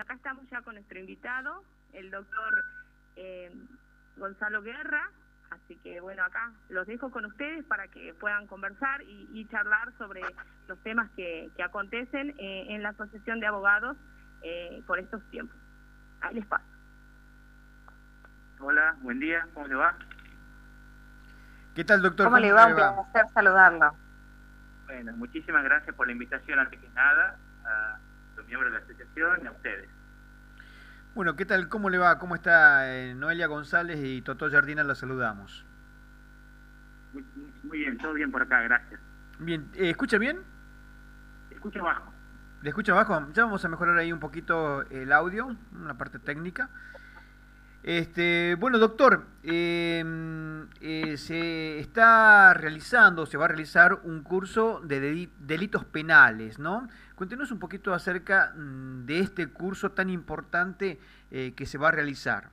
acá 0.00 0.14
estamos 0.14 0.48
ya 0.50 0.62
con 0.62 0.74
nuestro 0.74 0.98
invitado, 0.98 1.62
el 1.92 2.10
doctor 2.10 2.64
eh, 3.16 3.50
Gonzalo 4.16 4.62
Guerra, 4.62 5.10
así 5.50 5.76
que 5.76 6.00
bueno, 6.00 6.24
acá 6.24 6.52
los 6.68 6.86
dejo 6.86 7.10
con 7.10 7.24
ustedes 7.26 7.64
para 7.64 7.88
que 7.88 8.14
puedan 8.14 8.46
conversar 8.46 9.02
y, 9.02 9.46
charlar 9.50 9.92
sobre 9.98 10.22
los 10.68 10.78
temas 10.82 11.10
que, 11.16 11.50
acontecen 11.62 12.34
eh, 12.38 12.66
en 12.68 12.82
la 12.82 12.90
Asociación 12.90 13.40
de 13.40 13.46
Abogados 13.46 13.96
eh, 14.42 14.82
por 14.86 14.98
estos 14.98 15.22
tiempos. 15.30 15.56
Ahí 16.20 16.34
les 16.34 16.46
paso. 16.46 16.64
Hola, 18.60 18.96
buen 19.00 19.18
día, 19.18 19.46
¿cómo 19.54 19.66
le 19.66 19.74
va? 19.74 19.96
¿Qué 21.74 21.84
tal, 21.84 22.02
doctor? 22.02 22.26
¿Cómo, 22.26 22.38
le 22.38 22.52
va? 22.52 22.66
Un 22.66 22.74
placer 22.74 23.26
saludarlo. 23.32 23.96
Bueno, 24.86 25.12
muchísimas 25.16 25.64
gracias 25.64 25.94
por 25.94 26.06
la 26.06 26.12
invitación, 26.12 26.58
antes 26.58 26.78
que 26.78 26.88
nada, 26.90 27.38
a 27.64 27.98
miembros 28.50 28.72
de 28.72 28.78
la 28.78 28.84
asociación 28.84 29.40
y 29.44 29.46
a 29.46 29.52
ustedes. 29.52 29.88
Bueno, 31.14 31.36
¿qué 31.36 31.44
tal? 31.44 31.68
¿Cómo 31.68 31.88
le 31.88 31.98
va? 31.98 32.18
¿Cómo 32.18 32.34
está 32.34 32.96
eh, 32.96 33.14
Noelia 33.14 33.46
González 33.46 34.00
y 34.02 34.22
Totó 34.22 34.50
Jardina? 34.50 34.82
La 34.82 34.94
saludamos. 34.94 35.64
Muy, 37.62 37.78
bien, 37.78 37.96
todo 37.98 38.12
bien 38.12 38.30
por 38.30 38.42
acá, 38.42 38.60
gracias. 38.62 39.00
Bien, 39.38 39.68
eh, 39.74 39.90
¿escucha 39.90 40.18
bien? 40.18 40.40
Escucho 41.50 41.82
bajo. 41.82 42.12
¿Le 42.62 42.68
escucha 42.68 42.92
bajo? 42.92 43.32
Ya 43.32 43.44
vamos 43.44 43.64
a 43.64 43.68
mejorar 43.68 43.96
ahí 43.98 44.12
un 44.12 44.20
poquito 44.20 44.82
el 44.90 45.12
audio, 45.12 45.56
una 45.72 45.96
parte 45.96 46.18
técnica. 46.18 46.68
Este, 47.82 48.56
bueno, 48.56 48.78
doctor, 48.78 49.26
em, 49.42 50.68
eh, 50.80 51.16
se 51.16 51.78
está 51.78 52.52
realizando, 52.52 53.24
se 53.24 53.38
va 53.38 53.46
a 53.46 53.48
realizar 53.48 54.00
un 54.04 54.22
curso 54.22 54.80
de 54.84 55.00
delitos 55.38 55.84
penales, 55.86 56.58
¿no? 56.58 56.88
Cuéntenos 57.20 57.52
un 57.52 57.58
poquito 57.58 57.92
acerca 57.92 58.54
mm, 58.56 59.04
de 59.04 59.18
este 59.18 59.48
curso 59.48 59.90
tan 59.90 60.08
importante 60.08 60.96
eh, 61.30 61.52
que 61.54 61.66
se 61.66 61.76
va 61.76 61.88
a 61.88 61.90
realizar. 61.90 62.48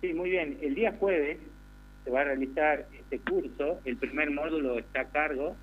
Sí, 0.00 0.14
muy 0.14 0.30
bien. 0.30 0.58
El 0.62 0.76
día 0.76 0.92
jueves 0.92 1.38
se 2.04 2.10
va 2.12 2.20
a 2.20 2.24
realizar 2.24 2.86
este 2.92 3.18
curso. 3.18 3.80
El 3.84 3.96
primer 3.96 4.30
módulo 4.30 4.78
está 4.78 5.00
a 5.00 5.08
cargo, 5.08 5.56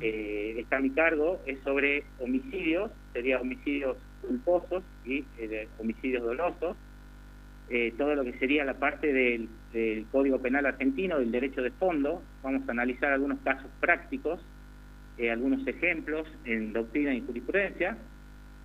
eh, 0.00 0.54
está 0.58 0.76
a 0.76 0.80
mi 0.80 0.90
cargo, 0.90 1.40
es 1.46 1.58
sobre 1.64 2.04
homicidios, 2.20 2.92
sería 3.12 3.40
homicidios 3.40 3.96
culposos 4.22 4.84
y 5.04 5.24
homicidios 5.80 6.22
dolosos 6.22 6.76
eh, 7.72 7.94
todo 7.96 8.16
lo 8.16 8.24
que 8.24 8.36
sería 8.40 8.64
la 8.64 8.74
parte 8.74 9.12
del, 9.12 9.48
Código 10.10 10.40
Penal 10.40 10.66
argentino, 10.66 11.20
del 11.20 11.30
derecho 11.30 11.62
de 11.62 11.70
fondo. 11.70 12.20
Vamos 12.42 12.68
a 12.68 12.72
analizar 12.72 13.12
algunos 13.12 13.38
casos 13.44 13.70
prácticos, 13.78 14.40
eh, 15.18 15.30
algunos 15.30 15.66
ejemplos 15.66 16.26
en 16.44 16.72
doctrina 16.72 17.14
y 17.14 17.20
jurisprudencia. 17.20 17.96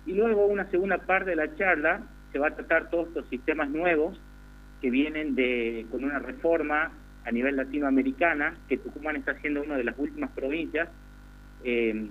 Y 0.06 0.12
luego 0.12 0.46
una 0.46 0.70
segunda 0.70 0.98
parte 0.98 1.30
de 1.30 1.36
la 1.36 1.54
charla 1.56 2.02
se 2.32 2.38
va 2.38 2.48
a 2.48 2.54
tratar 2.54 2.90
todos 2.90 3.08
estos 3.08 3.28
sistemas 3.28 3.70
nuevos 3.70 4.20
que 4.80 4.90
vienen 4.90 5.34
de 5.34 5.86
con 5.90 6.04
una 6.04 6.18
reforma 6.18 6.92
a 7.24 7.30
nivel 7.32 7.56
latinoamericana, 7.56 8.56
que 8.68 8.76
Tucumán 8.78 9.16
está 9.16 9.34
siendo 9.40 9.62
una 9.62 9.76
de 9.76 9.84
las 9.84 9.98
últimas 9.98 10.30
provincias 10.30 10.88
eh, 11.64 12.08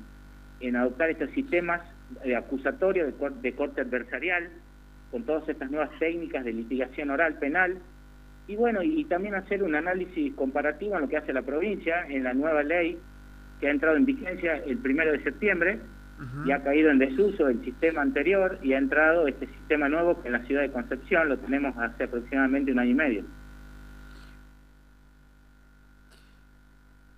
en 0.60 0.76
adoptar 0.76 1.10
estos 1.10 1.30
sistemas 1.32 1.82
de 2.24 2.36
acusatorio 2.36 3.06
de 3.06 3.56
corte 3.56 3.82
adversarial, 3.82 4.50
con 5.12 5.24
todas 5.24 5.48
estas 5.48 5.72
nuevas 5.72 5.90
técnicas 6.00 6.44
de 6.44 6.54
litigación 6.54 7.10
oral 7.10 7.36
penal 7.40 7.78
y 8.48 8.56
bueno, 8.56 8.84
y 8.84 9.04
también 9.06 9.36
hacer 9.36 9.64
un 9.64 9.76
análisis 9.76 10.34
comparativo 10.36 10.96
en 10.96 11.02
lo 11.02 11.10
que 11.10 11.18
hace 11.18 11.34
la 11.34 11.42
provincia 11.42 12.06
en 12.08 12.24
la 12.24 12.34
nueva 12.34 12.62
ley 12.64 13.00
que 13.60 13.68
ha 13.68 13.72
entrado 13.72 13.96
en 13.96 14.06
vigencia 14.06 14.58
el 14.58 14.78
primero 14.78 15.12
de 15.12 15.24
septiembre 15.24 15.80
y 16.46 16.52
ha 16.52 16.64
caído 16.64 16.92
en 16.92 17.00
desuso 17.00 17.50
el 17.50 17.64
sistema 17.64 18.02
anterior 18.02 18.58
y 18.64 18.74
ha 18.74 18.78
entrado 18.78 19.28
este 19.28 19.48
sistema 19.48 19.90
nuevo 19.90 20.22
que 20.22 20.30
en 20.30 20.34
la 20.34 20.46
ciudad 20.46 20.62
de 20.62 20.72
Concepción 20.72 21.28
lo 21.28 21.38
tenemos 21.38 21.78
hace 21.78 22.06
aproximadamente 22.06 22.72
un 22.72 22.80
año 22.80 22.92
y 22.92 22.96
medio. 22.96 23.24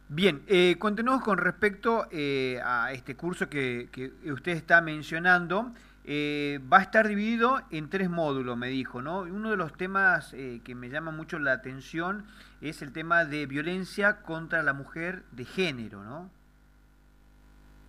Bien, 0.10 0.42
eh, 0.48 0.78
continuamos 0.80 1.22
con 1.22 1.38
respecto 1.38 2.08
eh, 2.12 2.60
a 2.64 2.92
este 2.94 3.16
curso 3.16 3.50
que, 3.50 3.90
que 3.92 4.32
usted 4.32 4.54
está 4.54 4.82
mencionando. 4.82 5.74
Eh, 6.10 6.62
va 6.72 6.78
a 6.78 6.82
estar 6.84 7.06
dividido 7.06 7.62
en 7.70 7.90
tres 7.90 8.10
módulos, 8.10 8.56
me 8.58 8.70
dijo, 8.70 9.02
¿no? 9.02 9.24
Uno 9.24 9.52
de 9.52 9.58
los 9.58 9.74
temas 9.76 10.34
eh, 10.34 10.62
que 10.64 10.74
me 10.74 10.90
llama 10.90 11.12
mucho 11.12 11.38
la 11.38 11.52
atención 11.52 12.24
es 12.62 12.82
el 12.82 12.92
tema 12.92 13.26
de 13.26 13.46
violencia 13.46 14.22
contra 14.22 14.64
la 14.64 14.74
mujer 14.74 15.24
de 15.32 15.46
género, 15.46 16.04
¿no? 16.04 16.30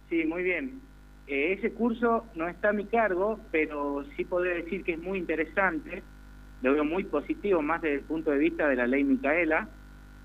Sí, 0.09 0.25
muy 0.25 0.43
bien. 0.43 0.81
Eh, 1.27 1.53
ese 1.53 1.73
curso 1.73 2.27
no 2.35 2.49
está 2.49 2.71
a 2.71 2.73
mi 2.73 2.87
cargo, 2.87 3.39
pero 3.51 4.05
sí 4.17 4.25
podría 4.25 4.55
decir 4.55 4.83
que 4.85 4.95
es 4.95 4.99
muy 4.99 5.19
interesante, 5.19 6.03
lo 6.63 6.73
veo 6.73 6.85
muy 6.85 7.05
positivo, 7.05 7.63
más 7.63 7.83
desde 7.83 7.97
el 7.97 8.03
punto 8.03 8.31
de 8.31 8.39
vista 8.39 8.67
de 8.67 8.77
la 8.77 8.87
ley 8.87 9.05
Micaela, 9.05 9.69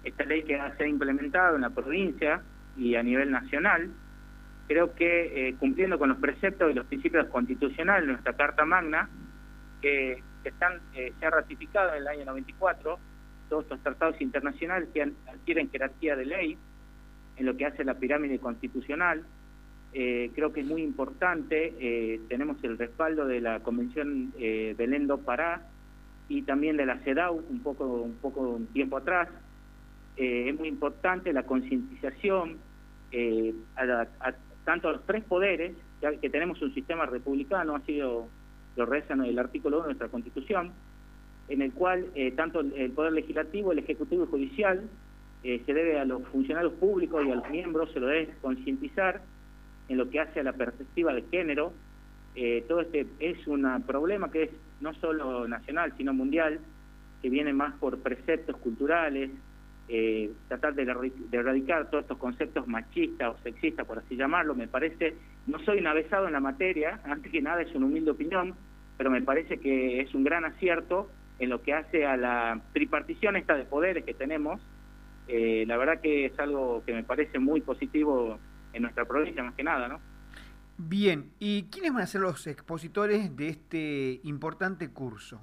esta 0.03 0.23
ley 0.23 0.43
que 0.43 0.57
va 0.57 0.65
a 0.65 0.77
ser 0.77 0.87
implementada 0.87 1.55
en 1.55 1.61
la 1.61 1.69
provincia 1.69 2.41
y 2.77 2.95
a 2.95 3.03
nivel 3.03 3.31
nacional, 3.31 3.91
creo 4.67 4.95
que 4.95 5.49
eh, 5.49 5.55
cumpliendo 5.59 5.99
con 5.99 6.09
los 6.09 6.17
preceptos 6.17 6.71
y 6.71 6.73
los 6.73 6.85
principios 6.85 7.27
constitucionales 7.27 8.05
de 8.05 8.13
nuestra 8.13 8.33
Carta 8.33 8.65
Magna, 8.65 9.09
que, 9.81 10.23
están 10.43 10.81
eh, 10.93 11.13
ya 11.21 11.29
ratificados 11.29 11.93
en 11.93 11.99
el 11.99 12.07
año 12.07 12.25
94, 12.25 12.99
todos 13.53 13.65
estos 13.65 13.83
tratados 13.83 14.19
internacionales 14.19 14.89
que 14.91 15.03
adquieren 15.03 15.69
jerarquía 15.69 16.15
de 16.15 16.25
ley 16.25 16.57
en 17.35 17.45
lo 17.45 17.55
que 17.55 17.67
hace 17.67 17.83
la 17.83 17.93
pirámide 17.93 18.39
constitucional, 18.39 19.23
eh, 19.93 20.31
creo 20.33 20.51
que 20.51 20.61
es 20.61 20.65
muy 20.65 20.81
importante, 20.81 22.19
tenemos 22.27 22.57
el 22.63 22.79
respaldo 22.79 23.27
de 23.27 23.41
la 23.41 23.59
Convención 23.59 24.33
eh, 24.39 24.73
Belén 24.75 25.07
Pará 25.23 25.69
y 26.29 26.41
también 26.41 26.77
de 26.77 26.87
la 26.87 26.97
CEDAW 26.97 27.43
un 27.47 27.59
poco, 27.59 28.01
un 28.01 28.15
poco 28.15 28.41
un 28.41 28.65
tiempo 28.67 28.97
atrás, 28.97 29.29
es 30.15 30.57
muy 30.57 30.67
importante 30.67 31.31
la 31.31 31.43
concientización 31.43 32.57
a, 33.75 34.07
a, 34.19 34.33
tanto 34.65 34.91
los 34.91 35.05
tres 35.05 35.23
poderes, 35.25 35.75
ya 36.01 36.11
que 36.15 36.29
tenemos 36.31 36.59
un 36.63 36.73
sistema 36.73 37.05
republicano, 37.05 37.75
ha 37.75 37.81
sido, 37.81 38.27
lo 38.75 38.85
reza 38.87 39.13
el 39.13 39.37
artículo 39.37 39.77
1 39.77 39.83
de 39.83 39.89
nuestra 39.89 40.09
Constitución, 40.09 40.71
en 41.49 41.61
el 41.61 41.73
cual 41.73 42.07
eh, 42.15 42.31
tanto 42.31 42.61
el 42.61 42.91
Poder 42.91 43.13
Legislativo, 43.13 43.71
el 43.71 43.79
Ejecutivo 43.79 44.23
y 44.23 44.27
Judicial 44.27 44.89
eh, 45.43 45.61
se 45.65 45.73
debe 45.73 45.99
a 45.99 46.05
los 46.05 46.23
funcionarios 46.29 46.73
públicos 46.73 47.25
y 47.25 47.31
a 47.31 47.35
los 47.35 47.49
miembros, 47.49 47.91
se 47.91 47.99
lo 47.99 48.07
debe 48.07 48.29
concientizar 48.41 49.21
en 49.89 49.97
lo 49.97 50.09
que 50.09 50.21
hace 50.21 50.39
a 50.39 50.43
la 50.43 50.53
perspectiva 50.53 51.13
de 51.13 51.23
género. 51.23 51.73
Eh, 52.35 52.63
todo 52.67 52.81
este 52.81 53.05
es 53.19 53.45
un 53.45 53.83
problema 53.85 54.31
que 54.31 54.43
es 54.43 54.49
no 54.79 54.93
solo 54.95 55.47
nacional, 55.47 55.93
sino 55.97 56.13
mundial, 56.13 56.59
que 57.21 57.29
viene 57.29 57.53
más 57.53 57.73
por 57.75 57.99
preceptos 57.99 58.57
culturales, 58.57 59.31
eh, 59.89 60.31
tratar 60.47 60.75
de, 60.75 60.83
erradicar 61.31 61.89
todos 61.89 62.03
estos 62.03 62.17
conceptos 62.17 62.65
machistas 62.67 63.35
o 63.35 63.43
sexistas, 63.43 63.85
por 63.85 63.99
así 63.99 64.15
llamarlo, 64.15 64.55
me 64.55 64.67
parece, 64.69 65.15
no 65.45 65.59
soy 65.59 65.81
navesado 65.81 66.27
en 66.27 66.33
la 66.33 66.39
materia, 66.39 67.01
antes 67.05 67.31
que 67.31 67.41
nada 67.41 67.61
es 67.61 67.75
una 67.75 67.87
humilde 67.87 68.11
opinión, 68.11 68.55
pero 68.97 69.09
me 69.09 69.21
parece 69.21 69.59
que 69.59 69.99
es 69.99 70.13
un 70.15 70.23
gran 70.23 70.45
acierto 70.45 71.09
en 71.43 71.49
lo 71.49 71.61
que 71.61 71.73
hace 71.73 72.05
a 72.05 72.17
la 72.17 72.61
tripartición 72.73 73.35
esta 73.35 73.55
de 73.55 73.65
poderes 73.65 74.03
que 74.03 74.13
tenemos. 74.13 74.61
Eh, 75.27 75.65
la 75.67 75.77
verdad 75.77 76.01
que 76.01 76.25
es 76.25 76.39
algo 76.39 76.83
que 76.85 76.93
me 76.93 77.03
parece 77.03 77.39
muy 77.39 77.61
positivo 77.61 78.39
en 78.73 78.81
nuestra 78.81 79.05
provincia, 79.05 79.43
más 79.43 79.53
que 79.55 79.63
nada, 79.63 79.87
¿no? 79.87 79.99
Bien, 80.77 81.31
¿y 81.39 81.63
quiénes 81.63 81.93
van 81.93 82.01
a 82.01 82.07
ser 82.07 82.21
los 82.21 82.47
expositores 82.47 83.35
de 83.35 83.49
este 83.49 84.19
importante 84.23 84.89
curso? 84.89 85.39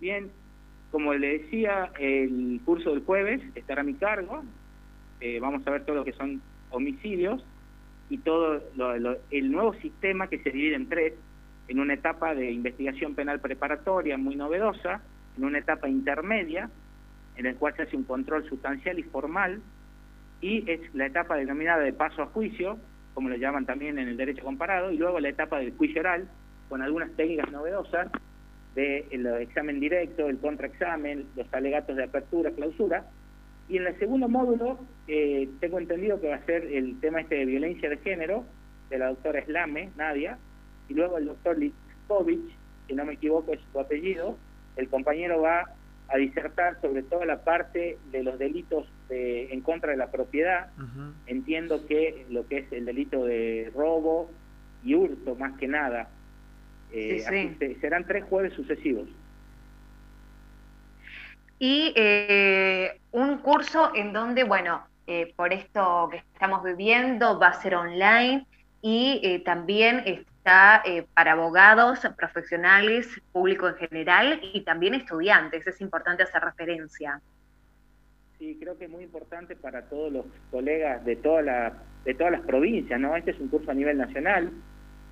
Bien, 0.00 0.30
como 0.90 1.12
le 1.14 1.38
decía, 1.38 1.92
el 1.98 2.60
curso 2.64 2.90
del 2.90 3.04
jueves 3.04 3.42
estará 3.54 3.82
a 3.82 3.84
mi 3.84 3.94
cargo. 3.94 4.42
Eh, 5.20 5.38
vamos 5.40 5.66
a 5.66 5.70
ver 5.70 5.84
todo 5.84 5.96
lo 5.96 6.04
que 6.04 6.12
son 6.12 6.40
homicidios 6.70 7.44
y 8.08 8.18
todo 8.18 8.62
el 9.30 9.52
nuevo 9.52 9.74
sistema 9.74 10.28
que 10.28 10.42
se 10.42 10.50
divide 10.50 10.76
en 10.76 10.88
tres, 10.88 11.14
en 11.68 11.78
una 11.78 11.94
etapa 11.94 12.34
de 12.34 12.50
investigación 12.50 13.14
penal 13.14 13.40
preparatoria 13.40 14.18
muy 14.18 14.36
novedosa, 14.36 15.00
en 15.36 15.44
una 15.44 15.58
etapa 15.58 15.88
intermedia, 15.88 16.70
en 17.36 17.46
el 17.46 17.56
cual 17.56 17.74
se 17.76 17.82
hace 17.82 17.96
un 17.96 18.04
control 18.04 18.48
sustancial 18.48 18.98
y 18.98 19.02
formal, 19.02 19.60
y 20.40 20.70
es 20.70 20.94
la 20.94 21.06
etapa 21.06 21.36
denominada 21.36 21.82
de 21.82 21.92
paso 21.92 22.22
a 22.22 22.26
juicio, 22.26 22.78
como 23.14 23.28
lo 23.28 23.36
llaman 23.36 23.66
también 23.66 23.98
en 23.98 24.08
el 24.08 24.16
derecho 24.16 24.44
comparado, 24.44 24.90
y 24.90 24.98
luego 24.98 25.20
la 25.20 25.30
etapa 25.30 25.58
del 25.58 25.76
juicio 25.76 26.00
oral, 26.00 26.28
con 26.68 26.82
algunas 26.82 27.10
técnicas 27.12 27.50
novedosas, 27.50 28.08
del 28.74 29.26
examen 29.40 29.78
directo, 29.78 30.28
el 30.28 30.38
contraexamen, 30.38 31.26
los 31.36 31.52
alegatos 31.54 31.96
de 31.96 32.04
apertura, 32.04 32.50
clausura. 32.50 33.06
Y 33.68 33.76
en 33.76 33.86
el 33.86 33.98
segundo 33.98 34.28
módulo 34.28 34.80
eh, 35.06 35.48
tengo 35.60 35.78
entendido 35.78 36.20
que 36.20 36.28
va 36.28 36.36
a 36.36 36.44
ser 36.44 36.64
el 36.64 36.98
tema 37.00 37.20
este 37.20 37.36
de 37.36 37.44
violencia 37.44 37.88
de 37.88 37.98
género, 37.98 38.44
de 38.90 38.98
la 38.98 39.08
doctora 39.08 39.44
Slame, 39.44 39.90
Nadia, 39.96 40.38
y 40.88 40.94
luego 40.94 41.18
el 41.18 41.26
doctor 41.26 41.58
Lipovich, 41.58 42.56
si 42.86 42.94
no 42.94 43.04
me 43.04 43.14
equivoco 43.14 43.52
es 43.52 43.60
su 43.72 43.80
apellido, 43.80 44.36
el 44.76 44.88
compañero 44.88 45.40
va 45.40 45.64
a 46.08 46.16
disertar 46.18 46.80
sobre 46.80 47.02
toda 47.02 47.24
la 47.24 47.44
parte 47.44 47.98
de 48.10 48.22
los 48.22 48.38
delitos 48.38 48.86
en 49.08 49.60
contra 49.62 49.92
de 49.92 49.96
la 49.96 50.10
propiedad. 50.10 50.68
Entiendo 51.26 51.86
que 51.86 52.26
lo 52.30 52.46
que 52.46 52.58
es 52.58 52.72
el 52.72 52.84
delito 52.84 53.24
de 53.24 53.72
robo 53.74 54.30
y 54.82 54.94
hurto, 54.94 55.34
más 55.34 55.58
que 55.58 55.68
nada, 55.68 56.08
Eh, 56.96 57.24
serán 57.80 58.06
tres 58.06 58.22
jueves 58.30 58.52
sucesivos. 58.52 59.08
Y 61.58 61.92
eh, 61.96 63.00
un 63.10 63.38
curso 63.38 63.90
en 63.96 64.12
donde, 64.12 64.44
bueno, 64.44 64.86
eh, 65.08 65.32
por 65.34 65.52
esto 65.52 66.08
que 66.12 66.18
estamos 66.18 66.62
viviendo, 66.62 67.40
va 67.40 67.48
a 67.48 67.60
ser 67.60 67.74
online 67.74 68.46
y 68.80 69.40
también 69.44 70.24
está 70.44 70.82
para 71.14 71.32
abogados, 71.32 72.00
profesionales, 72.18 73.08
público 73.32 73.66
en 73.66 73.76
general 73.76 74.40
y 74.52 74.60
también 74.60 74.92
estudiantes. 74.92 75.66
Es 75.66 75.80
importante 75.80 76.22
hacer 76.22 76.42
referencia. 76.42 77.20
Sí, 78.38 78.58
creo 78.60 78.76
que 78.76 78.84
es 78.84 78.90
muy 78.90 79.04
importante 79.04 79.56
para 79.56 79.88
todos 79.88 80.12
los 80.12 80.26
colegas 80.50 81.02
de, 81.06 81.16
toda 81.16 81.40
la, 81.40 81.72
de 82.04 82.12
todas 82.12 82.32
las 82.32 82.42
provincias, 82.42 83.00
¿no? 83.00 83.16
Este 83.16 83.30
es 83.30 83.40
un 83.40 83.48
curso 83.48 83.70
a 83.70 83.74
nivel 83.74 83.96
nacional 83.96 84.50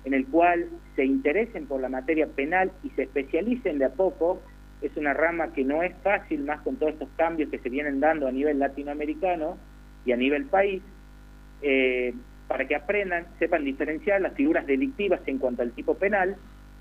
en 0.05 0.13
el 0.13 0.27
cual 0.27 0.69
se 0.95 1.03
interesen 1.03 1.65
por 1.65 1.81
la 1.81 1.89
materia 1.89 2.27
penal 2.27 2.71
y 2.83 2.89
se 2.91 3.03
especialicen 3.03 3.79
de 3.79 3.85
a 3.85 3.89
poco. 3.89 4.39
Es 4.83 4.95
una 4.97 5.13
rama 5.15 5.51
que 5.53 5.63
no 5.63 5.81
es 5.81 5.95
fácil, 6.03 6.43
más 6.43 6.61
con 6.61 6.75
todos 6.75 6.93
estos 6.93 7.09
cambios 7.15 7.49
que 7.49 7.57
se 7.57 7.69
vienen 7.69 7.99
dando 7.99 8.27
a 8.27 8.31
nivel 8.31 8.59
latinoamericano 8.59 9.57
y 10.05 10.11
a 10.11 10.17
nivel 10.17 10.45
país, 10.45 10.83
eh, 11.63 12.13
para 12.47 12.67
que 12.67 12.75
aprendan, 12.75 13.25
sepan 13.39 13.63
diferenciar 13.63 14.21
las 14.21 14.33
figuras 14.33 14.65
delictivas 14.65 15.21
en 15.25 15.39
cuanto 15.39 15.61
al 15.61 15.71
tipo 15.71 15.95
penal 15.95 16.35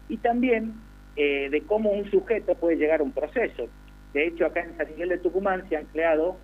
y 0.08 0.16
también 0.18 0.74
eh, 1.16 1.48
de 1.50 1.62
cómo 1.62 1.90
un 1.90 2.10
sujeto 2.10 2.54
puede 2.54 2.76
llegar 2.76 3.00
a 3.00 3.04
un 3.04 3.12
proceso. 3.12 3.68
De 4.12 4.26
hecho, 4.26 4.46
acá 4.46 4.60
en 4.60 4.76
San 4.76 4.88
Miguel 4.88 5.10
de 5.10 5.18
Tucumán 5.18 5.68
se 5.68 5.76
han 5.76 5.86
creado 5.86 6.36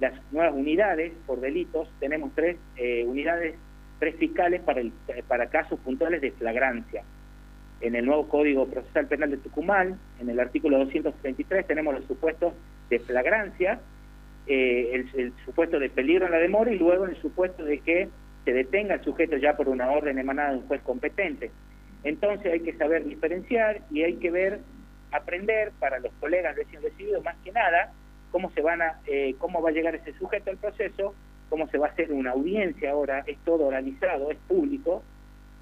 las 0.00 0.14
nuevas 0.32 0.54
unidades 0.54 1.12
por 1.26 1.40
delitos. 1.40 1.88
Tenemos 2.00 2.32
tres 2.34 2.56
eh, 2.76 3.04
unidades 3.06 3.54
tres 4.00 4.16
fiscales 4.16 4.62
para, 4.62 4.80
el, 4.80 4.92
para 5.28 5.48
casos 5.50 5.78
puntuales 5.80 6.20
de 6.20 6.32
flagrancia. 6.32 7.04
En 7.80 7.94
el 7.94 8.04
nuevo 8.04 8.28
Código 8.28 8.66
Procesal 8.66 9.06
Penal 9.06 9.30
de 9.30 9.36
Tucumán, 9.36 9.98
en 10.18 10.28
el 10.28 10.40
artículo 10.40 10.78
233, 10.78 11.66
tenemos 11.66 11.94
los 11.94 12.04
supuestos 12.06 12.54
de 12.88 12.98
flagrancia, 12.98 13.78
eh, 14.46 15.04
el, 15.14 15.32
supuesto 15.44 15.78
de 15.78 15.90
peligro 15.90 16.26
en 16.26 16.32
la 16.32 16.38
demora 16.38 16.72
y 16.72 16.78
luego 16.78 17.04
el 17.04 17.16
supuesto 17.16 17.62
de 17.62 17.78
que 17.80 18.08
se 18.44 18.52
detenga 18.52 18.94
el 18.94 19.04
sujeto 19.04 19.36
ya 19.36 19.56
por 19.56 19.68
una 19.68 19.90
orden 19.90 20.18
emanada 20.18 20.50
de 20.50 20.58
un 20.58 20.66
juez 20.66 20.82
competente. 20.82 21.50
Entonces 22.04 22.52
hay 22.52 22.60
que 22.60 22.72
saber 22.74 23.04
diferenciar 23.04 23.82
y 23.90 24.02
hay 24.02 24.16
que 24.16 24.30
ver, 24.30 24.60
aprender 25.12 25.72
para 25.78 25.98
los 25.98 26.12
colegas 26.14 26.56
recién 26.56 26.82
recibidos 26.82 27.22
más 27.24 27.36
que 27.44 27.52
nada, 27.52 27.92
cómo 28.30 28.50
se 28.52 28.62
van 28.62 28.80
a, 28.80 29.00
eh, 29.06 29.34
cómo 29.38 29.60
va 29.60 29.70
a 29.70 29.72
llegar 29.72 29.94
ese 29.94 30.12
sujeto 30.14 30.50
al 30.50 30.56
proceso 30.56 31.14
cómo 31.50 31.66
se 31.68 31.76
va 31.76 31.88
a 31.88 31.90
hacer 31.90 32.10
una 32.12 32.30
audiencia 32.30 32.92
ahora, 32.92 33.24
es 33.26 33.36
todo 33.44 33.66
organizado, 33.66 34.30
es 34.30 34.38
público, 34.48 35.02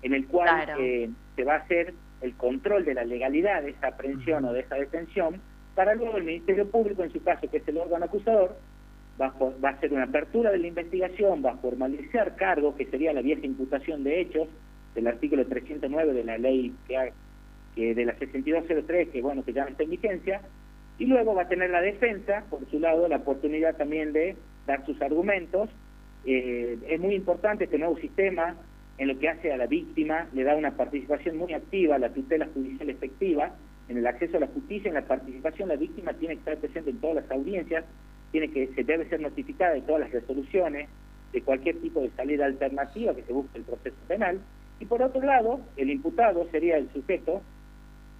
en 0.02 0.14
el 0.14 0.26
cual 0.28 0.68
eh, 0.78 1.10
se 1.34 1.44
va 1.44 1.54
a 1.54 1.58
hacer 1.58 1.94
el 2.20 2.34
control 2.34 2.84
de 2.84 2.94
la 2.94 3.04
legalidad 3.04 3.62
de 3.62 3.70
esa 3.70 3.88
aprehensión 3.88 4.44
o 4.44 4.52
de 4.52 4.60
esa 4.60 4.76
detención, 4.76 5.40
para 5.74 5.94
luego 5.94 6.18
el 6.18 6.24
Ministerio 6.24 6.70
Público, 6.70 7.02
en 7.02 7.12
su 7.12 7.22
caso, 7.22 7.50
que 7.50 7.56
es 7.56 7.68
el 7.68 7.78
órgano 7.78 8.04
acusador, 8.04 8.56
va 9.20 9.34
a, 9.62 9.68
hacer 9.70 9.92
una 9.92 10.04
apertura 10.04 10.50
de 10.50 10.58
la 10.58 10.66
investigación, 10.66 11.44
va 11.44 11.52
a 11.52 11.56
formalizar 11.56 12.36
cargo, 12.36 12.76
que 12.76 12.86
sería 12.86 13.12
la 13.12 13.22
vieja 13.22 13.44
imputación 13.44 14.04
de 14.04 14.20
hechos 14.20 14.48
del 14.94 15.06
artículo 15.06 15.46
309 15.46 16.12
de 16.12 16.24
la 16.24 16.38
ley 16.38 16.74
que, 16.86 17.12
que 17.74 17.94
de 17.94 18.04
la 18.04 18.16
6203, 18.18 19.08
que 19.08 19.22
bueno, 19.22 19.44
que 19.44 19.52
ya 19.52 19.64
está 19.64 19.82
en 19.82 19.90
vigencia, 19.90 20.40
y 20.98 21.06
luego 21.06 21.34
va 21.34 21.42
a 21.42 21.48
tener 21.48 21.70
la 21.70 21.80
defensa, 21.80 22.44
por 22.50 22.68
su 22.70 22.80
lado, 22.80 23.06
la 23.08 23.16
oportunidad 23.16 23.76
también 23.76 24.12
de 24.12 24.36
dar 24.66 24.84
sus 24.84 25.00
argumentos. 25.00 25.70
Eh, 26.24 26.76
es 26.88 27.00
muy 27.00 27.14
importante 27.14 27.64
este 27.64 27.78
nuevo 27.78 27.96
sistema 27.98 28.56
en 28.98 29.08
lo 29.08 29.18
que 29.18 29.28
hace 29.28 29.52
a 29.52 29.56
la 29.56 29.66
víctima, 29.66 30.26
le 30.32 30.42
da 30.42 30.56
una 30.56 30.76
participación 30.76 31.36
muy 31.36 31.52
activa, 31.54 31.94
a 31.94 31.98
la 32.00 32.12
tutela 32.12 32.48
judicial 32.52 32.90
efectiva, 32.90 33.52
en 33.88 33.96
el 33.96 34.06
acceso 34.06 34.36
a 34.36 34.40
la 34.40 34.48
justicia, 34.48 34.88
en 34.88 34.94
la 34.94 35.06
participación, 35.06 35.68
la 35.68 35.76
víctima 35.76 36.12
tiene 36.14 36.34
que 36.34 36.40
estar 36.40 36.56
presente 36.58 36.90
en 36.90 37.00
todas 37.00 37.16
las 37.16 37.30
audiencias, 37.30 37.84
tiene 38.30 38.50
que 38.50 38.68
se 38.74 38.84
debe 38.84 39.08
ser 39.08 39.20
notificada 39.20 39.74
de 39.74 39.82
todas 39.82 40.00
las 40.02 40.12
resoluciones, 40.12 40.88
de 41.32 41.42
cualquier 41.42 41.76
tipo 41.80 42.00
de 42.00 42.10
salida 42.10 42.46
alternativa 42.46 43.14
que 43.14 43.22
se 43.22 43.32
busque 43.32 43.58
el 43.58 43.64
proceso 43.64 43.96
penal, 44.06 44.40
y 44.80 44.86
por 44.86 45.02
otro 45.02 45.20
lado, 45.22 45.60
el 45.76 45.90
imputado 45.90 46.46
sería 46.50 46.76
el 46.76 46.90
sujeto 46.92 47.42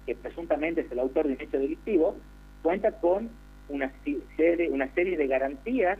que 0.05 0.15
presuntamente 0.15 0.81
es 0.81 0.91
el 0.91 0.99
autor 0.99 1.27
de 1.27 1.33
un 1.33 1.41
hecho 1.41 1.59
delictivo, 1.59 2.17
cuenta 2.61 2.91
con 2.91 3.29
una 3.69 3.91
serie, 4.35 4.69
una 4.69 4.91
serie 4.93 5.17
de 5.17 5.27
garantías 5.27 5.99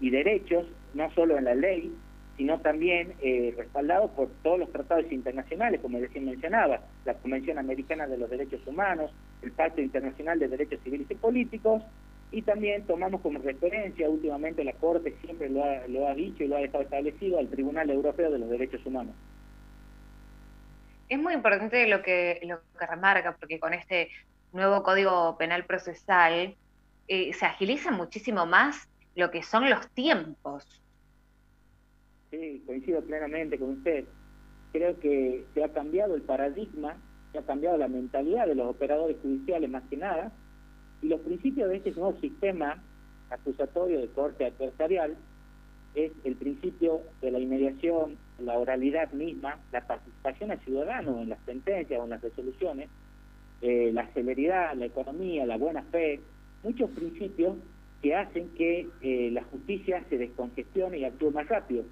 y 0.00 0.10
derechos, 0.10 0.66
no 0.94 1.10
solo 1.12 1.38
en 1.38 1.44
la 1.44 1.54
ley, 1.54 1.92
sino 2.36 2.60
también 2.60 3.14
eh, 3.20 3.52
respaldados 3.56 4.12
por 4.12 4.28
todos 4.42 4.60
los 4.60 4.70
tratados 4.70 5.10
internacionales, 5.10 5.80
como 5.80 5.98
recién 5.98 6.24
mencionaba, 6.24 6.80
la 7.04 7.14
Convención 7.14 7.58
Americana 7.58 8.06
de 8.06 8.16
los 8.16 8.30
Derechos 8.30 8.60
Humanos, 8.66 9.10
el 9.42 9.50
Pacto 9.50 9.80
Internacional 9.80 10.38
de 10.38 10.46
Derechos 10.46 10.78
Civiles 10.84 11.10
y 11.10 11.16
Políticos, 11.16 11.82
y 12.30 12.42
también 12.42 12.86
tomamos 12.86 13.20
como 13.22 13.38
referencia, 13.38 14.08
últimamente 14.08 14.62
la 14.62 14.74
Corte 14.74 15.16
siempre 15.22 15.48
lo 15.48 15.64
ha, 15.64 15.86
lo 15.88 16.08
ha 16.08 16.14
dicho 16.14 16.44
y 16.44 16.48
lo 16.48 16.56
ha 16.56 16.60
dejado 16.60 16.84
establecido, 16.84 17.38
al 17.38 17.48
Tribunal 17.48 17.88
Europeo 17.88 18.30
de 18.30 18.38
los 18.38 18.50
Derechos 18.50 18.84
Humanos. 18.84 19.14
Es 21.08 21.18
muy 21.18 21.32
importante 21.32 21.86
lo 21.88 22.02
que, 22.02 22.38
lo 22.42 22.60
que 22.78 22.86
remarca, 22.86 23.34
porque 23.38 23.58
con 23.58 23.72
este 23.72 24.10
nuevo 24.52 24.82
Código 24.82 25.38
Penal 25.38 25.64
Procesal 25.64 26.54
eh, 27.06 27.32
se 27.32 27.46
agiliza 27.46 27.90
muchísimo 27.90 28.44
más 28.44 28.88
lo 29.14 29.30
que 29.30 29.42
son 29.42 29.70
los 29.70 29.88
tiempos. 29.90 30.82
Sí, 32.30 32.62
coincido 32.66 33.00
plenamente 33.02 33.58
con 33.58 33.70
usted. 33.70 34.04
Creo 34.72 35.00
que 35.00 35.46
se 35.54 35.64
ha 35.64 35.72
cambiado 35.72 36.14
el 36.14 36.22
paradigma, 36.22 36.98
se 37.32 37.38
ha 37.38 37.42
cambiado 37.42 37.78
la 37.78 37.88
mentalidad 37.88 38.46
de 38.46 38.54
los 38.54 38.68
operadores 38.68 39.16
judiciales 39.22 39.70
más 39.70 39.82
que 39.88 39.96
nada, 39.96 40.30
y 41.02 41.08
los 41.08 41.20
principios 41.20 41.68
de 41.68 41.76
este 41.76 41.92
nuevo 41.92 42.18
sistema 42.20 42.82
acusatorio 43.30 44.00
de 44.00 44.08
corte 44.08 44.46
adversarial 44.46 45.16
es 45.94 46.12
el 46.24 46.36
principio 46.36 47.00
de 47.20 47.30
la 47.30 47.38
inmediación, 47.38 48.16
la 48.38 48.58
oralidad 48.58 49.12
misma, 49.12 49.58
la 49.72 49.86
participación 49.86 50.50
al 50.50 50.60
ciudadano 50.60 51.20
en 51.22 51.30
las 51.30 51.40
sentencias 51.44 52.00
o 52.00 52.04
en 52.04 52.10
las 52.10 52.22
resoluciones, 52.22 52.88
eh, 53.60 53.90
la 53.92 54.06
celeridad, 54.08 54.74
la 54.76 54.86
economía, 54.86 55.46
la 55.46 55.56
buena 55.56 55.82
fe, 55.84 56.20
muchos 56.62 56.90
principios 56.90 57.56
que 58.02 58.14
hacen 58.14 58.50
que 58.50 58.88
eh, 59.00 59.30
la 59.32 59.42
justicia 59.44 60.04
se 60.08 60.18
descongestione 60.18 60.98
y 60.98 61.04
actúe 61.04 61.30
más 61.32 61.48
rápido, 61.48 61.84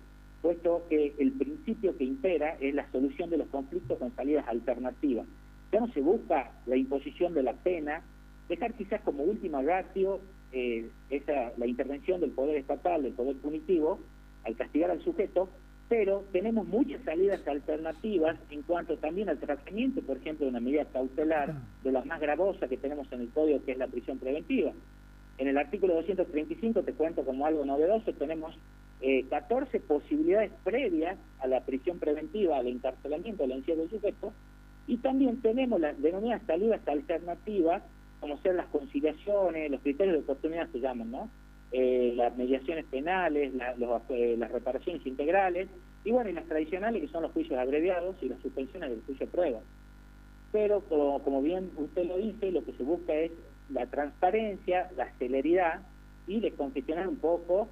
puesto 0.43 0.87
que 0.89 1.15
el 1.19 1.33
principio 1.33 1.97
que 1.97 2.05
impera 2.05 2.57
es 2.61 2.75
la 2.75 2.91
solución 2.93 3.31
de 3.31 3.39
los 3.39 3.49
conflictos 3.49 3.99
con 3.99 4.15
salidas 4.15 4.47
alternativas. 4.47 5.27
Ya 5.73 5.81
no 5.81 5.89
se 5.89 6.01
busca 6.01 6.53
la 6.67 6.77
imposición 6.77 7.35
de 7.35 7.43
la 7.43 7.55
pena, 7.55 8.03
dejar 8.49 8.75
quizás 8.75 9.01
como 9.03 9.25
última 9.25 9.63
ratio 9.63 10.21
eh, 10.53 10.89
esa, 11.11 11.53
la 11.57 11.67
intervención 11.67 12.21
del 12.21 12.31
poder 12.31 12.57
estatal, 12.57 13.03
del 13.03 13.13
poder 13.13 13.37
punitivo, 13.37 14.01
al 14.45 14.57
castigar 14.57 14.91
al 14.91 15.03
sujeto, 15.03 15.49
pero 15.89 16.25
tenemos 16.33 16.67
muchas 16.67 17.03
salidas 17.05 17.47
alternativas 17.47 18.37
en 18.51 18.63
cuanto 18.63 18.97
también 18.97 19.29
al 19.29 19.39
tratamiento, 19.39 20.03
por 20.03 20.17
ejemplo, 20.17 20.47
de 20.47 20.51
una 20.51 20.61
medida 20.61 20.85
cautelar, 20.87 21.55
de 21.85 21.93
la 21.93 22.05
más 22.05 22.21
gravosa 22.21 22.69
que 22.69 22.77
tenemos 22.77 23.11
en 23.13 23.21
el 23.21 23.29
código, 23.31 23.65
que 23.65 23.73
es 23.73 23.79
la 23.79 23.87
prisión 23.87 24.19
preventiva. 24.19 24.73
En 25.39 25.49
el 25.49 25.59
artículo 25.59 25.95
235, 25.95 26.83
te 26.83 26.93
cuento 26.95 27.25
como 27.25 27.47
algo 27.47 27.65
novedoso, 27.65 28.13
tenemos 28.15 28.57
eh, 29.01 29.27
14 29.29 29.81
posibilidades 29.81 30.51
previas 30.65 31.19
a 31.41 31.47
la 31.47 31.61
prisión 31.61 31.99
preventiva, 31.99 32.57
al 32.57 32.67
encarcelamiento, 32.67 33.45
al 33.45 33.53
encierro 33.53 33.83
del 33.83 33.91
sujeto, 33.91 34.33
y 34.87 34.97
también 34.99 35.41
tenemos 35.43 35.81
las 35.81 36.01
denominadas 36.01 36.43
salidas 36.47 36.81
alternativas, 36.87 37.83
como 38.21 38.39
ser 38.39 38.55
las 38.55 38.67
conciliaciones, 38.67 39.71
los 39.71 39.81
criterios 39.81 40.17
de 40.17 40.23
oportunidad 40.23 40.69
se 40.71 40.81
llaman, 40.81 41.11
¿no? 41.11 41.31
Eh, 41.73 42.13
las 42.17 42.37
mediaciones 42.37 42.85
penales, 42.87 43.53
eh, 44.11 44.37
las 44.39 44.53
reparaciones 44.53 45.05
integrales, 45.07 45.69
y 46.05 46.11
bueno, 46.13 46.31
y 46.31 46.33
las 46.33 46.45
tradicionales 46.45 47.03
que 47.03 47.09
son 47.09 47.23
los 47.23 47.33
juicios 47.33 47.59
abreviados 47.59 48.17
y 48.23 48.29
las 48.29 48.41
suspensiones 48.41 48.91
del 48.91 49.03
juicio 49.03 49.27
de 49.27 49.33
prueba. 49.33 49.61
Pero 50.53 50.81
como, 50.83 51.23
como 51.23 51.43
bien 51.43 51.71
usted 51.77 52.07
lo 52.07 52.19
dice, 52.19 52.53
lo 52.53 52.65
que 52.65 52.73
se 52.73 52.85
busca 52.85 53.13
es 53.15 53.33
la 53.71 53.87
transparencia, 53.87 54.91
la 54.97 55.13
celeridad 55.19 55.81
y 56.29 56.41
descongestionar 56.41 57.09
un 57.09 57.17
poco 57.17 57.69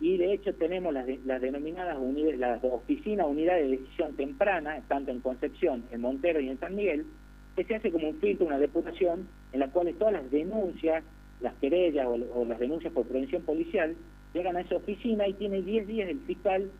y 0.00 0.18
de 0.18 0.32
hecho 0.34 0.54
tenemos 0.54 0.92
las, 0.92 1.06
las 1.24 1.40
denominadas 1.40 1.96
unidades, 1.98 2.38
las 2.38 2.62
oficinas 2.64 3.26
unidades 3.26 3.70
de 3.70 3.76
decisión 3.78 4.14
temprana, 4.14 4.82
tanto 4.88 5.10
en 5.10 5.20
Concepción, 5.20 5.84
en 5.90 6.00
Montero 6.02 6.40
y 6.40 6.48
en 6.48 6.58
San 6.58 6.74
Miguel, 6.74 7.06
que 7.56 7.64
se 7.64 7.74
hace 7.74 7.90
como 7.90 8.08
un 8.08 8.20
filtro, 8.20 8.46
una 8.46 8.58
depuración, 8.58 9.26
en 9.52 9.60
la 9.60 9.68
cual 9.68 9.92
todas 9.98 10.12
las 10.12 10.30
denuncias 10.30 11.02
las 11.40 11.54
querellas 11.54 12.06
o, 12.06 12.44
las 12.44 12.58
denuncias 12.58 12.92
por 12.92 13.06
prevención 13.06 13.42
policial 13.42 13.96
llegan 14.32 14.56
a 14.56 14.60
esa 14.60 14.76
oficina 14.76 15.26
y 15.26 15.34
tiene 15.34 15.62
10 15.62 15.86
días 15.86 16.08
el 16.08 16.20
fiscal 16.20 16.70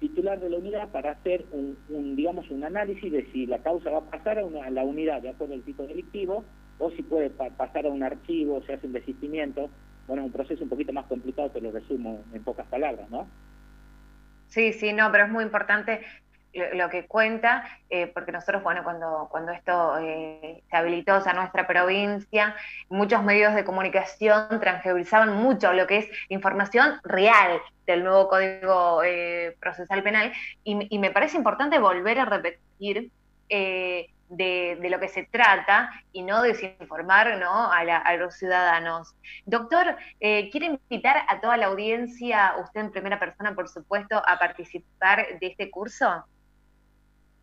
titular 0.00 0.40
de 0.40 0.50
la 0.50 0.58
unidad 0.58 0.88
para 0.88 1.12
hacer 1.12 1.44
un, 1.52 2.16
digamos 2.16 2.50
un 2.50 2.64
análisis 2.64 3.12
de 3.12 3.30
si 3.32 3.46
la 3.46 3.58
causa 3.58 3.90
va 3.90 3.98
a 3.98 4.10
pasar 4.10 4.38
a, 4.38 4.70
la 4.70 4.84
unidad 4.84 5.22
de 5.22 5.28
acuerdo 5.28 5.54
al 5.54 5.62
tipo 5.62 5.86
delictivo 5.86 6.44
o 6.78 6.90
si 6.90 7.02
puede 7.02 7.30
pasar 7.30 7.86
a 7.86 7.90
un 7.90 8.02
archivo, 8.02 8.60
se 8.62 8.72
hace 8.72 8.88
un 8.88 8.92
desistimiento. 8.92 9.70
Bueno, 10.08 10.24
un 10.24 10.32
proceso 10.32 10.64
un 10.64 10.68
poquito 10.68 10.92
más 10.92 11.06
complicado, 11.06 11.50
te 11.50 11.60
lo 11.60 11.70
resumo 11.70 12.24
en 12.32 12.42
pocas 12.42 12.66
palabras, 12.66 13.08
¿no? 13.08 13.28
Sí, 14.48 14.72
sí, 14.72 14.92
no, 14.92 15.12
pero 15.12 15.26
es 15.26 15.30
muy 15.30 15.44
importante 15.44 16.00
lo, 16.52 16.90
que 16.90 17.06
cuenta, 17.06 17.64
eh, 17.90 18.08
porque 18.08 18.32
nosotros, 18.32 18.62
bueno, 18.62 18.84
cuando, 18.84 19.28
cuando 19.30 19.52
esto 19.52 19.98
eh, 19.98 20.62
se 20.68 20.76
habilitó 20.76 21.14
a 21.14 21.32
nuestra 21.32 21.66
provincia, 21.66 22.54
muchos 22.88 23.22
medios 23.22 23.54
de 23.54 23.64
comunicación 23.64 24.60
transgerizaban 24.60 25.32
mucho 25.34 25.72
lo 25.72 25.86
que 25.86 25.98
es 25.98 26.08
información 26.28 27.00
real 27.04 27.60
del 27.86 28.04
nuevo 28.04 28.28
Código 28.28 29.02
eh, 29.02 29.56
Procesal 29.60 30.02
Penal, 30.02 30.32
y, 30.64 30.98
me 30.98 31.10
parece 31.10 31.36
importante 31.36 31.78
volver 31.78 32.20
a 32.20 32.24
repetir 32.26 33.10
de, 34.36 34.88
lo 34.90 35.00
que 35.00 35.08
se 35.08 35.24
trata 35.24 35.90
y 36.12 36.22
no 36.22 36.42
desinformar 36.42 37.38
¿no? 37.38 37.70
A, 37.70 38.16
los 38.16 38.34
ciudadanos. 38.34 39.14
Doctor, 39.44 39.96
eh, 40.20 40.50
¿quiere 40.50 40.66
invitar 40.66 41.24
a 41.28 41.40
toda 41.40 41.56
la 41.56 41.66
audiencia, 41.66 42.54
usted 42.62 42.80
en 42.80 42.92
primera 42.92 43.18
persona, 43.18 43.54
por 43.54 43.68
supuesto, 43.68 44.22
a 44.26 44.38
participar 44.38 45.38
de 45.40 45.46
este 45.46 45.70
curso? 45.70 46.24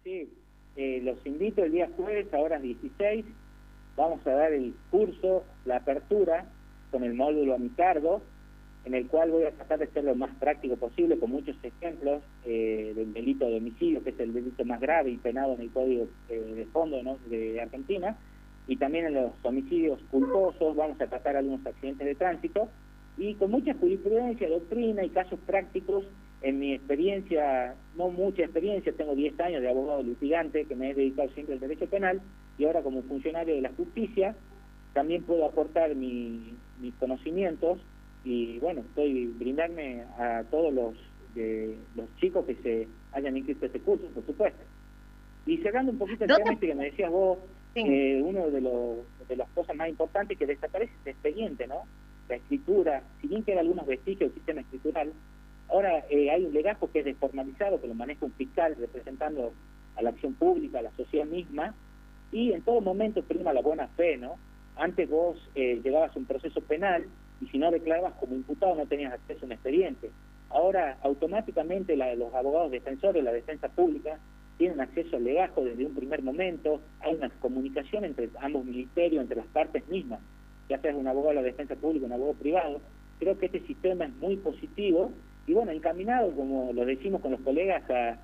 Sí, 0.09 0.27
eh, 0.75 1.01
los 1.03 1.23
invito 1.23 1.63
el 1.63 1.71
día 1.71 1.87
jueves 1.95 2.33
a 2.33 2.39
horas 2.39 2.63
16. 2.63 3.25
Vamos 3.95 4.25
a 4.25 4.31
dar 4.31 4.53
el 4.53 4.73
curso, 4.89 5.43
la 5.65 5.75
apertura, 5.75 6.47
con 6.89 7.03
el 7.03 7.13
módulo 7.13 7.53
a 7.53 7.59
mi 7.59 7.69
cargo 7.69 8.23
en 8.85 8.95
el 8.95 9.05
cual 9.05 9.29
voy 9.29 9.43
a 9.43 9.51
tratar 9.51 9.77
de 9.77 9.87
ser 9.87 10.05
lo 10.05 10.15
más 10.15 10.33
práctico 10.37 10.77
posible, 10.77 11.19
con 11.19 11.29
muchos 11.29 11.55
ejemplos 11.61 12.23
eh, 12.43 12.93
del 12.95 13.13
delito 13.13 13.45
de 13.45 13.57
homicidio, 13.57 14.03
que 14.03 14.09
es 14.09 14.19
el 14.19 14.33
delito 14.33 14.65
más 14.65 14.79
grave 14.79 15.11
y 15.11 15.17
penado 15.17 15.53
en 15.53 15.61
el 15.61 15.69
Código 15.69 16.07
eh, 16.27 16.39
de 16.39 16.65
Fondo 16.67 16.97
de 17.27 17.61
Argentina, 17.61 18.17
y 18.67 18.77
también 18.77 19.05
en 19.05 19.13
los 19.13 19.33
homicidios 19.43 20.01
culposos, 20.09 20.75
vamos 20.75 20.99
a 21.01 21.07
tratar 21.07 21.35
algunos 21.35 21.63
accidentes 21.67 22.07
de 22.07 22.15
tránsito, 22.15 22.67
y 23.15 23.35
con 23.35 23.51
mucha 23.51 23.75
jurisprudencia, 23.75 24.49
doctrina 24.49 25.03
y 25.03 25.09
casos 25.09 25.39
prácticos, 25.45 26.05
en 26.41 26.59
mi 26.59 26.73
experiencia, 26.73 27.75
no 27.95 28.09
mucha 28.09 28.43
experiencia, 28.43 28.93
tengo 28.93 29.15
10 29.15 29.39
años 29.41 29.61
de 29.61 29.69
abogado 29.69 30.03
litigante, 30.03 30.65
que 30.65 30.75
me 30.75 30.91
he 30.91 30.93
dedicado 30.93 31.29
siempre 31.29 31.55
al 31.55 31.59
derecho 31.59 31.87
penal, 31.87 32.21
y 32.57 32.65
ahora 32.65 32.81
como 32.81 33.01
funcionario 33.03 33.55
de 33.55 33.61
la 33.61 33.71
justicia, 33.73 34.35
también 34.93 35.23
puedo 35.23 35.45
aportar 35.45 35.95
mis 35.95 36.53
conocimientos 36.99 37.79
y 38.23 38.59
bueno, 38.59 38.81
estoy 38.81 39.27
brindarme 39.27 40.03
a 40.17 40.43
todos 40.49 40.73
los 40.73 40.95
de 41.35 41.77
los 41.95 42.07
chicos 42.17 42.45
que 42.45 42.55
se 42.55 42.87
hayan 43.11 43.37
inscrito 43.37 43.65
a 43.65 43.67
este 43.67 43.79
curso, 43.79 44.07
por 44.07 44.25
supuesto. 44.25 44.61
Y 45.45 45.57
cerrando 45.57 45.91
un 45.91 45.97
poquito 45.97 46.25
el 46.25 46.35
tema 46.35 46.53
este 46.53 46.67
que 46.67 46.75
me 46.75 46.85
decías 46.85 47.11
vos, 47.11 47.37
eh, 47.75 48.21
uno 48.23 48.49
de, 48.49 48.61
los, 48.61 48.97
de 49.27 49.35
las 49.35 49.47
cosas 49.49 49.75
más 49.75 49.89
importantes 49.89 50.37
que 50.37 50.45
desaparece 50.45 50.91
es 50.91 51.05
el 51.05 51.11
expediente, 51.11 51.67
¿no? 51.67 51.83
La 52.27 52.35
escritura, 52.35 53.03
si 53.21 53.27
bien 53.27 53.43
queda 53.43 53.61
algunos 53.61 53.85
vestigios 53.85 54.31
del 54.31 54.33
sistema 54.33 54.61
escritural, 54.61 55.13
ahora 55.69 56.05
eh, 56.09 56.29
hay 56.31 56.45
un 56.45 56.53
legajo 56.53 56.91
que 56.91 56.99
es 56.99 57.05
desformalizado, 57.05 57.79
que 57.79 57.87
lo 57.87 57.93
maneja 57.93 58.25
un 58.25 58.33
fiscal 58.33 58.75
representando 58.79 59.53
a 59.95 60.01
la 60.01 60.09
acción 60.09 60.33
pública, 60.33 60.79
a 60.79 60.83
la 60.83 60.91
sociedad 60.91 61.25
misma, 61.25 61.73
y 62.31 62.53
en 62.53 62.61
todo 62.61 62.81
momento 62.81 63.23
prima 63.23 63.53
la 63.53 63.61
buena 63.61 63.87
fe, 63.89 64.17
¿no? 64.17 64.37
Antes 64.75 65.09
vos 65.09 65.37
eh, 65.55 65.81
llegabas 65.83 66.15
a 66.15 66.19
un 66.19 66.25
proceso 66.25 66.61
penal 66.61 67.05
y 67.41 67.47
si 67.47 67.57
no 67.57 67.71
declarabas 67.71 68.13
como 68.13 68.35
imputado 68.35 68.75
no 68.75 68.85
tenías 68.85 69.13
acceso 69.13 69.41
a 69.43 69.45
un 69.47 69.51
expediente. 69.53 70.11
Ahora, 70.49 70.97
automáticamente 71.03 71.95
la, 71.95 72.15
los 72.15 72.33
abogados 72.33 72.71
defensores, 72.71 73.23
la 73.23 73.31
defensa 73.31 73.69
pública, 73.69 74.19
tienen 74.57 74.81
acceso 74.81 75.15
al 75.15 75.23
legajo 75.23 75.63
desde 75.63 75.85
un 75.85 75.95
primer 75.95 76.21
momento, 76.21 76.81
hay 76.99 77.15
una 77.15 77.29
comunicación 77.39 78.03
entre 78.03 78.29
ambos 78.41 78.65
ministerios, 78.65 79.21
entre 79.21 79.37
las 79.37 79.47
partes 79.47 79.87
mismas, 79.87 80.19
ya 80.67 80.79
sea 80.79 80.95
un 80.95 81.07
abogado 81.07 81.29
de 81.29 81.35
la 81.35 81.41
defensa 81.43 81.75
pública, 81.75 82.05
un 82.05 82.13
abogado 82.13 82.37
privado. 82.37 82.81
Creo 83.19 83.37
que 83.37 83.45
este 83.45 83.61
sistema 83.61 84.05
es 84.05 84.15
muy 84.17 84.37
positivo 84.37 85.11
y 85.49 85.53
bueno, 85.53 85.71
encaminado, 85.71 86.31
como 86.35 86.71
lo 86.73 86.85
decimos 86.85 87.21
con 87.21 87.31
los 87.31 87.41
colegas, 87.41 87.81
a, 87.89 88.19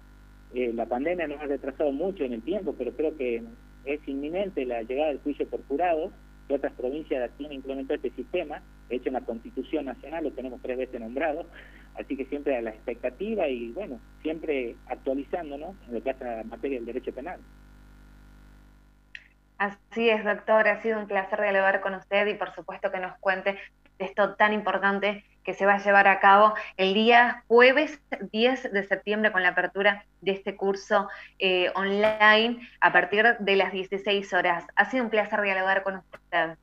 eh, 0.54 0.72
la 0.76 0.86
pandemia 0.86 1.28
nos 1.28 1.42
ha 1.42 1.48
retrasado 1.48 1.92
mucho 1.92 2.24
en 2.24 2.34
el 2.34 2.44
tiempo, 2.44 2.76
pero 2.78 2.92
creo 2.92 3.18
que 3.18 3.44
es 3.84 4.08
inminente 4.08 4.64
la 4.64 4.84
llegada 4.84 5.08
del 5.08 5.22
juicio 5.22 5.50
por 5.50 5.66
jurado, 5.66 6.12
que 6.48 6.54
otras 6.54 6.74
provincias 6.74 7.32
tienen 7.38 7.56
implementado 7.56 7.96
este 7.96 8.12
sistema, 8.12 8.62
de 8.90 8.98
hecho 8.98 9.10
en 9.10 9.14
la 9.14 9.22
Constitución 9.22 9.86
Nacional 9.86 10.24
lo 10.24 10.34
tenemos 10.34 10.62
tres 10.62 10.78
veces 10.78 11.02
nombrado, 11.02 11.48
así 11.96 12.16
que 12.16 12.26
siempre 12.26 12.58
a 12.58 12.62
la 12.62 12.70
expectativa 12.70 13.48
y 13.48 13.72
bueno, 13.72 14.00
siempre 14.22 14.76
actualizándonos 14.86 15.76
en 15.88 15.96
lo 15.96 16.04
que 16.04 16.12
hace 16.12 16.26
a 16.26 16.38
la 16.38 16.44
materia 16.44 16.78
del 16.78 16.86
derecho 16.86 17.12
penal. 17.12 17.40
Así 19.58 20.10
es, 20.10 20.24
doctor, 20.24 20.68
ha 20.68 20.80
sido 20.84 21.00
un 21.00 21.08
placer 21.08 21.42
dialogar 21.42 21.82
con 21.82 21.96
usted 21.96 22.28
y 22.28 22.36
por 22.36 22.54
supuesto 22.54 22.92
que 22.92 23.00
nos 23.00 23.18
cuente 23.18 23.58
esto 24.00 24.36
tan 24.36 24.54
importante 24.54 25.24
que 25.44 25.54
se 25.54 25.66
va 25.66 25.76
a 25.76 25.84
llevar 25.84 26.08
a 26.08 26.20
cabo 26.20 26.54
el 26.76 26.94
día 26.94 27.44
jueves 27.48 28.02
10 28.32 28.74
de 28.74 28.84
septiembre 28.84 29.32
con 29.32 29.44
la 29.44 29.50
apertura 29.50 30.06
de 30.22 30.32
este 30.32 30.56
curso 30.56 31.08
eh, 31.40 31.72
online 31.76 32.68
a 32.82 32.92
partir 32.92 33.38
de 33.40 33.56
las 33.56 33.72
16 33.72 34.34
horas. 34.34 34.66
Ha 34.76 34.90
sido 34.90 35.04
un 35.04 35.10
placer 35.10 35.42
dialogar 35.42 35.84
con 35.84 35.98
usted. 35.98 36.58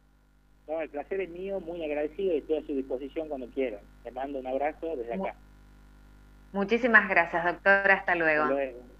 No, 0.66 0.80
el 0.80 0.88
placer 0.90 1.20
es 1.20 1.30
mío, 1.30 1.60
muy 1.60 1.84
agradecido 1.84 2.34
y 2.34 2.38
estoy 2.38 2.58
a 2.58 2.66
su 2.66 2.74
disposición 2.74 3.28
cuando 3.28 3.48
quieran. 3.48 3.80
Le 4.04 4.10
mando 4.10 4.40
un 4.40 4.46
abrazo 4.46 4.96
desde 4.96 5.14
acá. 5.14 5.34
Muchísimas 6.52 7.08
gracias, 7.08 7.44
doctor. 7.44 7.90
Hasta 7.90 8.14
luego. 8.14 8.42
Hasta 8.42 8.54
luego. 8.54 8.91